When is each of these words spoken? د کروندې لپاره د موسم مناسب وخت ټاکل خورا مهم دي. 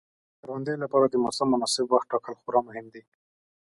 د 0.33 0.33
کروندې 0.41 0.73
لپاره 0.83 1.05
د 1.09 1.15
موسم 1.23 1.47
مناسب 1.53 1.85
وخت 1.89 2.07
ټاکل 2.11 2.33
خورا 2.41 2.59
مهم 2.67 2.85
دي. 2.93 3.03